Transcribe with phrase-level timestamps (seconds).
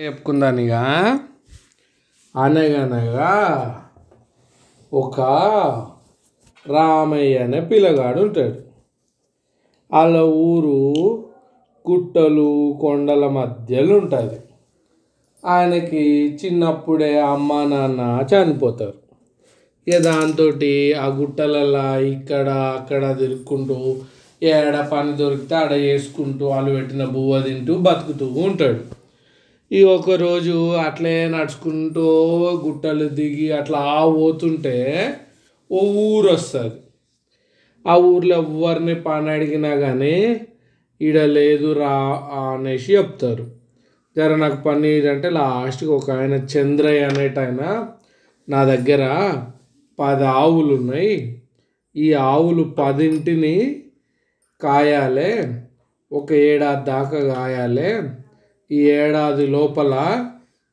[0.00, 1.18] చెప్పుకుందానిగా?
[2.36, 3.30] అనగనగా
[4.92, 5.20] ఒక
[6.68, 8.58] రామయ్య అనే పిల్లగాడు ఉంటాడు.
[9.96, 10.78] వాళ్ళ ఊరు
[11.90, 14.40] గుట్టలు కొండల మధ్యలో ఉంటుంది.
[15.44, 18.94] ఆయనకి చిన్నప్పుడే అమ్మ నాన్న చనిపోతారు.
[19.88, 20.44] ఇక దాంతో
[21.00, 23.96] ఆ గుట్టలలో ఇక్కడ అక్కడ తిరుక్కుంటూ
[24.42, 29.03] ఏడ పని దొరికితే ఆడ చేసుకుంటూ వాళ్ళు పెట్టిన బువ్వ తింటూ బతుకుతూ ఉంటాడు.
[29.74, 32.06] ఈ ఒకరోజు అట్లే నడుచుకుంటూ
[32.64, 33.82] గుట్టలు దిగి అట్లా
[34.16, 34.74] పోతుంటే
[35.70, 36.76] ఓ ఊరు వస్తుంది.
[37.86, 40.16] ఆ ఊర్లో ఎవరిని పని అడిగినా కానీ
[41.00, 41.94] ఈడ లేదు రా
[42.40, 43.46] అనేసి చెప్తారు.
[44.16, 47.62] జర నాకు పని ఏంటంటే లాస్ట్కి ఒక ఆయన చంద్రయ్య అనేటాయన
[48.48, 49.02] నా దగ్గర
[49.98, 51.14] పది ఆవులు ఉన్నాయి.
[51.96, 53.56] ఈ ఆవులు పదింటిని
[54.60, 55.32] కాయాలే
[56.12, 57.90] ఒక ఏడాది దాకా కాయాలే
[58.70, 59.94] ఈ ఏడాది లోపల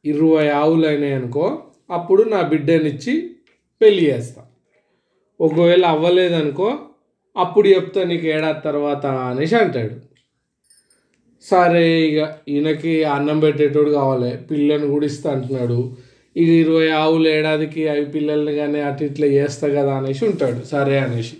[0.05, 3.14] ఇరవై ఆవులు అయినాయి అనుకో అప్పుడు నా బిడ్డనిచ్చి
[3.81, 4.42] పెళ్ళి చేస్తా.
[5.39, 6.80] ఒకవేళ అవ్వలేదనుకో
[7.38, 9.95] అప్పుడు చెప్తా నీకు ఏడాది తర్వాత అనేసి అంటాడు.
[11.50, 15.95] సరే ఇక ఈయనకి అన్నం పెట్టేటోడు కావాలి పిల్లని కూడా ఇస్తా అంటున్నాడు.
[16.38, 20.66] ఇక ఇరవై ఆవులు ఏడాదికి అవి పిల్లల్ని కానీ అటు ఇట్లా చేస్తా కదా అనేసి ఉంటాడు.
[20.66, 21.36] సరే అనేసి.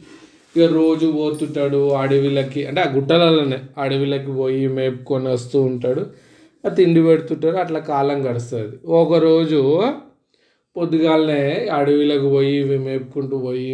[0.56, 6.06] ఇక రోజు పోతుంటాడు అడవిలకి అంటే ఆ గుట్టలలోనే అడవిలకి పోయి మేపుకొని వస్తూ ఉంటాడు.
[6.64, 8.76] తిండి పెడుతుంటారు అట్లా కాలం గడుస్తుంది.
[8.94, 9.60] ఒకరోజు
[10.76, 13.72] పొద్దుగాలనే అడవిలోకి పోయి మేపుకుంటూ పోయి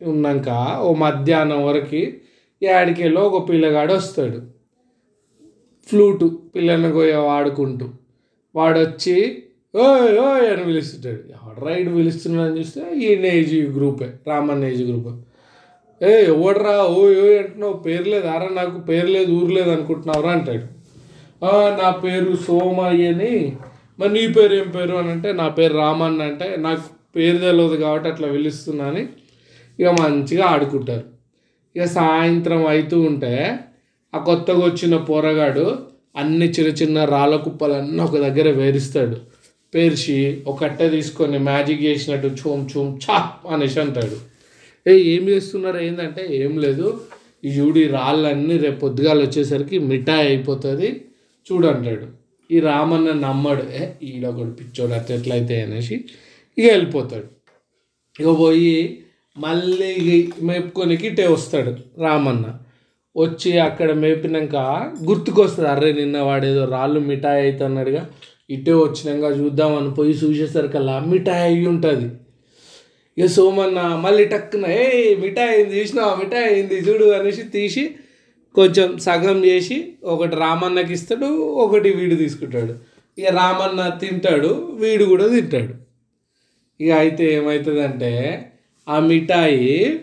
[0.00, 0.48] ఉన్నాక
[0.80, 2.00] ఓ మధ్యాహ్నం వరకు
[2.62, 4.38] యాడికెళ్ళో ఒక పిల్లగాడు వస్తాడు.
[5.88, 7.86] ఫ్లూటు పిల్లని పోయి వాడుకుంటూ.
[8.54, 9.14] వాడు వచ్చి
[9.74, 11.22] ఓయ్ ఓయ్ అని పిలుస్తుంటాడు.
[11.34, 15.08] ఎవడు రైడ్ పిలుస్తున్నాడని చూస్తే ఈ ఏజ్ గ్రూపే రామన్ ఏజ్ గ్రూప్
[16.00, 16.10] ఏ.
[16.32, 20.66] ఎవడరా ఓయ్ ఓయ్ అంటున్నావు పేరు లేదు అరా నాకు పేరు లేదు ఊరు లేదు అనుకుంటున్నావురా అంటాడు.
[21.42, 23.56] నా పేరు సోమయ్య అని.
[23.98, 26.80] మరి నీ పేరు ఏం పేరు అని అంటే నా పేరు రామన్ అంటే నాకు
[27.16, 29.08] పేరు తెలియదు కాబట్టి అట్లా పిలుస్తున్నా అని.
[29.80, 31.04] ఇక మంచిగా ఆడుకుంటారు.
[31.76, 33.60] ఇక సాయంత్రం అవుతూ ఉంటే
[34.14, 35.78] ఆ కొత్తగా వచ్చిన పోరగాడు
[36.16, 39.16] అన్ని చిన్న చిన్న రాళ్ళ కుప్పలన్నీ ఒక దగ్గర వేరిస్తాడు.
[39.74, 44.16] పేర్చి ఒక తీసుకొని మ్యాజిక్ చేసినట్టు చూమ్ చూమ్ చా అనేసి అంటాడు.
[44.86, 45.78] ఏ ఏం చేస్తున్నారు?
[45.78, 47.00] ఏంటంటే ఏం లేదు.
[47.44, 51.02] ఈ చూడు రాళ్ళన్నీ రేపు పొద్దుగాలు వచ్చేసరికి మిఠాయి అయిపోతుంది.
[51.50, 52.06] చూడు అంటాడు.
[52.50, 53.64] ఈ రామన్న నమ్మడు.
[53.72, 55.94] ఏ ఈడొకడు పిచ్చోడు అట్లా ఎట్లయితే అనేసి
[56.58, 57.28] ఇక వెళ్ళిపోతాడు.
[58.20, 59.02] ఇక పోయి
[59.36, 62.46] మళ్ళీ ఇక మేపుకొనికి ఇటే వస్తాడు రామన్న.
[63.16, 64.56] వచ్చి అక్కడ మేపినాక
[65.04, 68.02] గుర్తుకొస్తుంది అర్రే నిన్న వాడేదో రాళ్ళు మిఠాయి అవుతున్నాడుగా
[68.50, 72.08] ఇటే వచ్చినాక చూద్దామని పోయి చూసేసరికల్లా మిఠాయి అయి ఉంటుంది.
[73.18, 77.84] ఇక సోమన్న మళ్ళీ టక్కున ఏ మిఠాయి అయింది చూసినావా మిఠాయి అయింది చూడు అనేసి తీసి
[78.58, 81.26] కొంచెం సగం చేసి ఒకటి రామన్నకి ఇస్తాడు
[81.64, 82.74] ఒకటి వీడు తీసుకుంటాడు.
[83.18, 85.74] ఇక రామన్న తింటాడు వీడు కూడా తింటాడు.
[86.80, 88.12] ఇక అయితే ఏమవుతుందంటే
[88.88, 90.00] ఆ మిఠాయి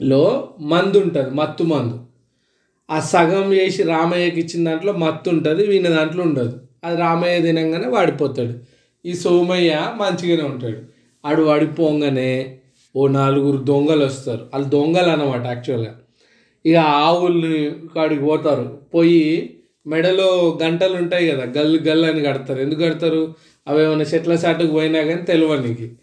[0.00, 0.22] లో
[0.60, 1.96] మందు ఉంటుంది మత్తు మందు.
[2.90, 6.60] ఆ సగం చేసి రామయ్యకి ఇచ్చిన దాంట్లో మత్తు ఉంటుంది వీని దాంట్లో ఉండదు.
[6.84, 8.54] అది రామయ్య తినంగానే వాడిపోతాడు.
[9.06, 10.80] ఈ సోమయ్య మంచిగానే ఉంటాడు.
[11.24, 12.58] ఆడు వాడిపోగానే
[12.96, 14.42] ఓ నలుగురు దొంగలు వస్తారు.
[14.52, 16.01] వాళ్ళు దొంగలు అన్నమాట యాక్చువల్గా
[16.64, 18.80] ఇక ఆవుల్ని కాడికి పోతారు.
[18.94, 22.60] పోయి మెడలో గంటలు ఉంటాయి కదా గల్లు గల్లు అని కడతారు.
[22.60, 23.34] ఎందుకు కడతారు?
[23.68, 25.96] అవి ఏమైనా చెట్ల చాటుకు పోయినా కానీ తెలియనికి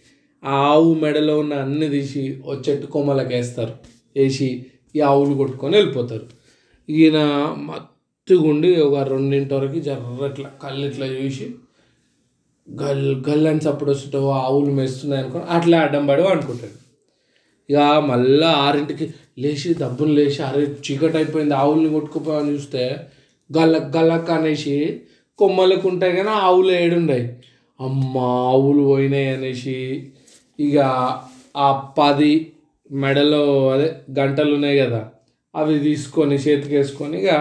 [0.44, 3.74] ఆ ఆవు మెడలో ఉన్న అన్ని తీసి ఓ చెట్టు కొమ్మలకు వేస్తారు.
[4.18, 4.66] వేసి
[4.96, 6.28] ఈ ఆవులు కొట్టుకొని వెళ్ళిపోతారు.
[6.90, 7.18] ఈయన
[7.56, 11.56] మత్తుగుండి ఒక రెండింటి వరకు జర్ర ఇట్లా కళ్ళు ఇట్లా చూసి
[12.76, 16.90] గల్ గల్ అని చప్పుడు వస్తుంటే ఆవులు మేస్తున్నాయి అనుకో అట్లా అడ్డం పడి అనుకుంటాడు
[17.70, 22.84] ఇక మళ్ళీ ఆరింటికి లేచి దబ్బులు లేచి అరే చీకటి అయిపోయింది ఆవుల్ని కొట్టుకుపోయామని చూస్తే
[23.50, 24.76] గల్లక్ గల్లక్ అనేసి
[25.40, 27.26] కొమ్మలకు ఉంటాయి కానీ ఆవులు ఏడుండయి.
[27.80, 28.18] అమ్మ
[28.52, 29.78] ఆవులు పోయినాయి అనేసి
[30.60, 30.78] ఇక
[31.58, 31.68] ఆ
[31.98, 32.34] పది
[32.92, 33.88] మెడలో అదే
[34.20, 35.02] గంటలు ఉన్నాయి కదా
[35.56, 37.32] అవి తీసుకొని చేతికి వేసుకొని ఇక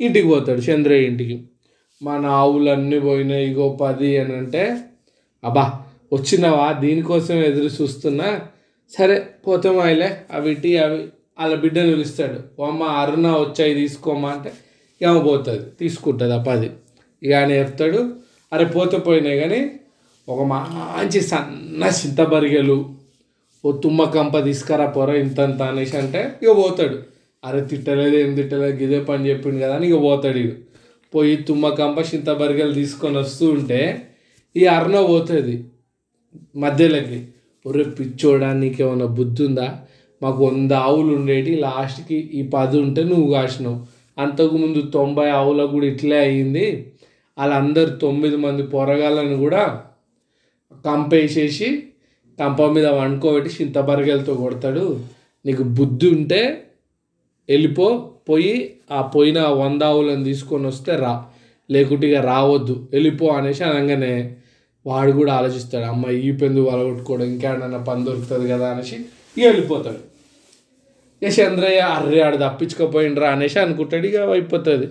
[0.00, 1.36] ఇంటికి పోతాడు చంద్రయ్య ఇంటికి.
[2.02, 4.62] మన ఆవులన్నీ పోయినాయి ఇగో పది అని అంటే
[5.44, 5.64] అబ్బా
[6.12, 6.72] వచ్చినావా?
[6.72, 8.28] దీనికోసం ఎదురు చూస్తున్నా?
[8.92, 9.16] సరే
[9.46, 11.00] పోతామాయిలే అవి ఇట్టి అవి
[11.38, 12.38] వాళ్ళ బిడ్డను పిలుస్తాడు.
[12.58, 14.50] ఓ అమ్మ అరుణ వచ్చాయి తీసుకోమా అంటే
[15.00, 16.68] ఏమో పోతుంది తీసుకుంటుంది ఆ పది.
[17.22, 18.00] ఇక ఆయన చెప్తాడు
[18.52, 19.60] అరే పోతే పోయినాయి కానీ
[20.28, 22.78] ఒక మంచి సన్న చింతబరిగెలు
[23.64, 26.96] ఓ తుమ్మ కంప తీసుకురా పొర ఇంత అంత అనేసి అంటే ఇక పోతాడు.
[27.44, 30.52] అరే తిట్టలేదు ఏం తిట్టలేదు ఇదే పని చెప్పిండు కదా అని ఇక పోతాడు ఇక.
[31.12, 33.80] పోయి తుమ్మ కంప చింతబరిగెలు తీసుకొని వస్తూ ఉంటే
[34.56, 35.54] ఈ అరుణ పోతుంది
[36.56, 37.18] మధ్యలోకి.
[37.64, 39.68] ఒరే పిచ్చోడా నీకేమైనా బుద్ధి ఉందా
[40.22, 43.86] మాకు వంద ఆవులు ఉండేటి లాస్ట్కి ఈ పది ఉంటే నువ్వు కాసినావు.
[44.18, 46.94] అంతకుముందు తొంభై ఆవులకు కూడా ఇట్లే అయ్యింది
[47.38, 49.62] వాళ్ళందరు తొమ్మిది మంది పొరగాళ్ళని కూడా
[50.84, 51.82] కంపేసేసి
[52.38, 55.00] కంప మీద వండుకోబెట్టి చింతబరగలతో కొడతాడు.
[55.46, 56.40] నీకు బుద్ధి ఉంటే
[57.48, 57.86] వెళ్ళిపో
[58.28, 58.54] పోయి
[58.90, 61.24] ఆ పోయిన వంద ఆవులను తీసుకొని వస్తే రా.
[61.70, 64.36] లేకుంటే ఇక రావద్దు వెళ్ళిపో అనేసి అనగానే
[64.86, 65.84] వాడు కూడా ఆలోచిస్తాడు.
[65.84, 68.96] అమ్మ ఈ పెందు వలగొట్టుకోవడం ఇంకా ఇంకేడన్నా పని దొరుకుతుంది కదా అనేసి
[69.36, 70.00] ఇక వెళ్ళిపోతాడు.
[71.22, 74.06] ఇక చంద్రయ్య అర్రే ఆడు తప్పించుకోపోయిండ్రా అనేసి అనుకుంటాడు.
[74.06, 74.86] ఇక అయిపోతుంది.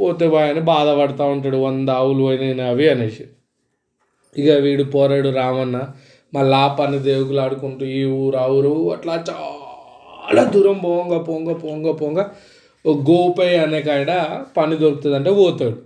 [0.00, 1.56] పోతే బాయని బాధపడతా ఉంటాడు.
[1.56, 3.24] వంద ఆవులు పోయినాయి అవి అనేసి.
[4.36, 5.78] ఇక వీడు పోరాడు రామన్న.
[6.34, 11.92] మళ్ళీ ఆ పని దేవుకులు ఆడుకుంటూ ఈ ఊరు ఆ ఊరు అట్లా చాలా దూరం పోంగ పోంగ పోంగ
[11.92, 12.20] పోంగ
[12.84, 14.10] ఓ గోపయ్య అనే కాడ
[14.56, 15.76] పని దొరుకుతుంది అంటే పోతాడు.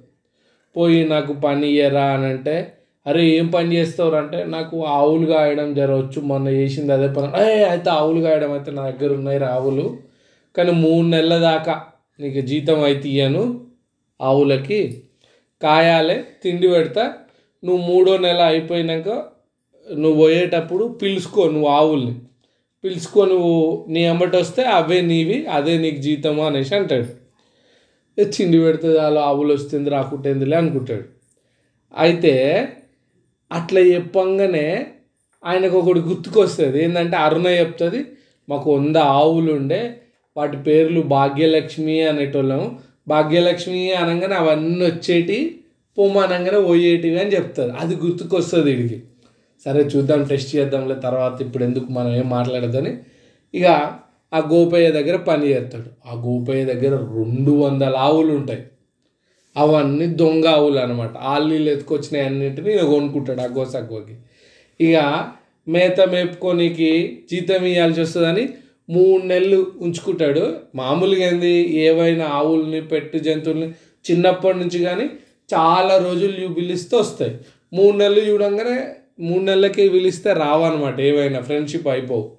[0.76, 2.54] పోయి నాకు పని ఇయ్యరా అని అంటే
[3.06, 7.28] అరే ఏం పని చేస్తావు అంటే నాకు ఆవులు కాయడం జరగచ్చు మొన్న చేసింది అదే పని.
[7.40, 9.86] అయ్యే అయితే ఆవులు కాయడం అయితే నా దగ్గర ఉన్నాయి ఆవులు.
[10.56, 11.74] కానీ మూడు నెలల దాకా
[12.20, 13.42] నీకు జీతం అయితే ఇయ్యను
[14.20, 14.80] ఆవులకి.
[15.62, 17.04] కాయాలే తిండి పెడతా.
[17.62, 19.08] నువ్వు మూడో నెల అయిపోయినాక
[19.86, 22.14] నువ్వు పోయేటప్పుడు పిలుచుకో నువ్వు ఆవుల్ని.
[22.84, 23.54] పిలుచుకో నువ్వు
[23.88, 27.08] నీ అమ్మటి వస్తే అవే నీవి అదే నీకు జీతము అనేసి అంటాడు.
[28.18, 31.06] చిండి పెడితే చాలు ఆవులు వస్తుంది రాకుంటేందిలే అనుకుంటాడు.
[31.94, 32.34] అయితే
[33.52, 34.86] అట్లా చెప్పంగానే
[35.44, 36.84] ఆయనకు ఒకటి గుర్తుకొస్తుంది.
[36.84, 38.04] ఏంటంటే అరుణ చెప్తుంది
[38.48, 39.96] మాకు వంద ఆవులు ఉండే
[40.36, 42.78] వాటి పేర్లు భాగ్యలక్ష్మి అనేటోళ్ళం.
[43.08, 45.60] భాగ్యలక్ష్మి అనగానే అవన్నీ వచ్చేటి
[45.98, 49.02] పొమ్మనంగానే పోయేటివి అని చెప్తారు అది గుర్తుకొస్తుంది వీడికి.
[49.64, 52.92] సరే చూద్దాం టెస్ట్ చేద్దాంలే తర్వాత ఇప్పుడు ఎందుకు మనం ఏం మాట్లాడదని
[53.54, 53.66] ఇక
[54.34, 56.08] ఆ గోపయ్య దగ్గర పని చేస్తాడు.
[56.08, 58.62] ఆ గోపయ్య దగ్గర రెండు వందల ఆవులు ఉంటాయి.
[59.56, 64.16] అవన్నీ దొంగ ఆవులు అనమాట ఆళ్ళు ఎత్తుకొచ్చినాయి అన్నింటినీ కొనుక్కుంటాడు ఆ గోసగ్గోకి
[64.80, 65.28] ఇక
[65.68, 68.48] మేత మేపుకోనికి జీతం ఇవ్వాల్సి వస్తుందని
[68.90, 70.56] మూడు నెలలు ఉంచుకుంటాడు.
[70.74, 71.52] మామూలుగా ఏంది?
[71.78, 73.68] ఏవైనా ఆవుల్ని పెట్టు జంతువుల్ని
[74.10, 75.10] చిన్నప్పటి నుంచి కానీ
[75.54, 77.38] చాలా రోజులు పిలిస్తే వస్తాయి.
[77.72, 78.76] మూడు నెలలు చూడంగానే
[79.20, 81.00] మూడు నెలలకి పిలిస్తే రావన్నమాట.
[81.00, 82.32] ఏవైనా ఫ్రెండ్షిప్ అయిపోవు.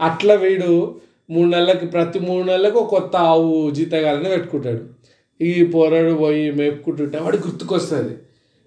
[0.00, 1.00] అట్లా వీడు
[1.30, 5.02] మూడు నెలలకి ప్రతి మూడు నెలలకు కొత్త ఆవు జీతగాలని పెట్టుకుంటాడు.
[5.40, 8.14] ఈ పోరాడు పోయి మేపుకుంటుంటే వాడు గుర్తుకొస్తుంది.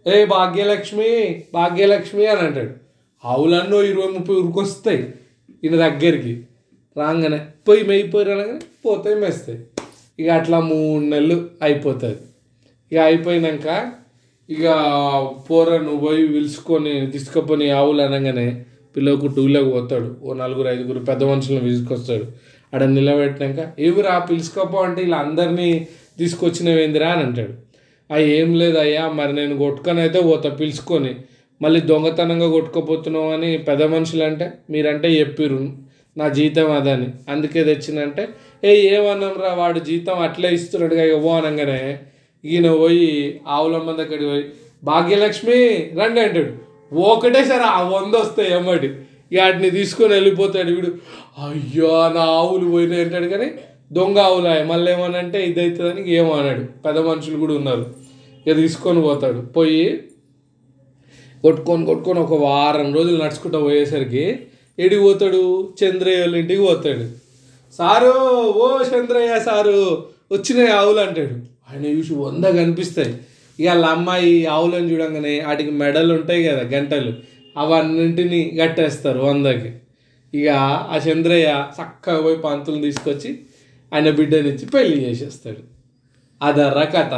[0.08, 1.10] ఏ భాగ్యలక్ష్మి
[1.54, 2.74] భాగ్యలక్ష్మి అని అంటాడు.
[3.26, 5.14] ఆవులన్నో ఇరవై ముప్పై ఉరికొస్తాయి
[5.64, 6.44] ఈయన దగ్గరికి.
[6.98, 9.60] రాగానే పోయి మేయిపోయి అనగానే పోతాయి మేస్తాయి.
[10.20, 12.20] ఇక అట్లా మూడు నెలలు అయిపోతుంది.
[12.92, 13.92] ఇక అయిపోయినాక
[14.50, 14.66] ఇక
[15.50, 18.66] పోరను పోయి పిలుచుకొని తీసుకుపోని ఆవులు అనగానే
[18.96, 20.16] పిల్లలకు టూలోకి పోతాడు.
[20.24, 22.26] ఓ నలుగురు ఐదుగురు పెద్ద మనుషులను తీసుకొస్తాడు.
[22.76, 25.88] ఆడ నిలబెట్టినాక ఎవరు ఆ పిలుచుకోపో అంటే ఇలా అందరినీ
[26.20, 27.54] తీసుకొచ్చినవేందిరా అని అంటాడు.
[28.12, 31.16] ఆ ఏం లేదయ్యా మరి నేను కొట్టుకొని అయితే పోతా పిలుచుకొని.
[31.62, 35.62] మళ్ళీ దొంగతనంగా కొట్టుకోపోతున్నావు అని పెద్ద మనుషులు అంటే మీరంటే చెప్పిర్రు
[36.18, 37.08] నా జీతం అదని.
[37.30, 38.24] అందుకే తెచ్చినంటే
[38.64, 41.80] ఏ ఏమన్నాం వాడు జీతం అట్లే ఇస్తున్నాడుగా ఇవ్వ అనగానే.
[42.44, 43.10] ఈయన పోయి
[43.48, 44.46] ఆవులమ్మ దగ్గరికి పోయి
[44.84, 45.58] భాగ్యలక్ష్మి
[46.00, 46.52] రండి అంటాడు.
[46.92, 48.90] ఒకటే సరే ఆ వంద వస్తాయి అమ్మటి
[49.32, 50.92] ఇక వాటిని తీసుకొని వెళ్ళిపోతాడు వీడు.
[51.46, 53.48] అయ్యో నా ఆవులు పోయినాయి అంటాడు కానీ
[53.94, 57.96] దొంగ ఆవులు మళ్ళీ ఏమనంటే ఇది అవుతుందని ఏమో అన్నాడు పెద్ద మనుషులు కూడా ఉన్నారు.
[58.48, 59.42] ఇక తీసుకొని పోతాడు.
[59.42, 60.04] పోయి
[61.42, 64.40] కొట్టుకొని కొట్టుకొని ఒక వారం రోజులు నడుచుకుంటూ పోయేసరికి
[64.80, 65.74] ఎడికి పోతాడు?
[65.84, 67.06] చంద్రయ్య వాళ్ళ ఇంటికి పోతాడు.
[67.78, 68.12] సారు
[68.48, 71.36] ఓ చంద్రయ్య సారు వచ్చినాయి ఆవులు అంటాడు.
[71.70, 73.16] ఆయన చూసి వంద కనిపిస్తాయి.
[73.60, 77.14] ఇక వాళ్ళ అమ్మాయి ఆవులను చూడంగానే వాటికి మెడలు ఉంటాయి కదా గంటలు.
[77.58, 79.72] అవన్నింటిని కట్టేస్తారు వందకి.
[80.34, 80.50] ఇక
[80.94, 83.40] ఆ చంద్రయ్య చక్కగా పోయి పంతులు తీసుకొచ్చి
[83.94, 85.62] ఆయన బిడ్డనిచ్చి పెళ్ళి చేసేస్తాడు.
[86.42, 87.14] అదర్రా కథ.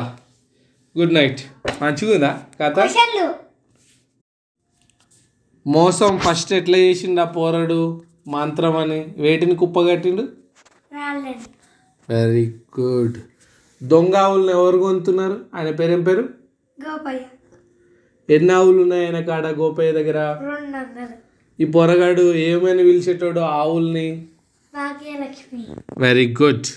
[0.99, 1.41] గుడ్ నైట్
[1.83, 2.75] మంచిగా ఉందా కథ
[5.67, 8.01] మోసం ఫస్ట్ ఎట్లా చేసిండు ఆ పోరడు?
[8.27, 10.27] మంత్రం అని వేటిని కుప్పగట్టిండు?
[12.09, 13.17] వెరీ గుడ్
[13.83, 16.29] దొంగ ఆవులను ఎవరు కొంటున్నారు ఆయన పేరేం పేరు?
[16.89, 17.19] గోపయ్య.
[18.35, 20.19] ఎన్ని ఆవులు ఉన్నాయి ఆయన కాడ గోపయ్య దగ్గర?
[21.59, 24.27] ఈ పొరగాడు ఏమని పిలిచేటోడు ఆవుల్ని?
[24.77, 25.63] Bhagyalakshmi
[25.99, 26.67] very good